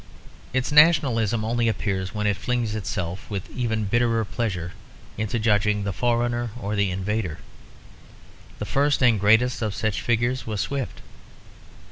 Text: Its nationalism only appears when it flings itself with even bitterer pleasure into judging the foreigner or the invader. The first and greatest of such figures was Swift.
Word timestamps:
Its 0.51 0.71
nationalism 0.71 1.45
only 1.45 1.67
appears 1.67 2.11
when 2.11 2.25
it 2.25 2.35
flings 2.35 2.73
itself 2.73 3.29
with 3.29 3.51
even 3.51 3.85
bitterer 3.85 4.25
pleasure 4.25 4.71
into 5.15 5.37
judging 5.37 5.83
the 5.83 5.93
foreigner 5.93 6.49
or 6.59 6.75
the 6.75 6.89
invader. 6.89 7.37
The 8.57 8.65
first 8.65 9.03
and 9.03 9.19
greatest 9.19 9.61
of 9.61 9.75
such 9.75 10.01
figures 10.01 10.47
was 10.47 10.59
Swift. 10.59 11.01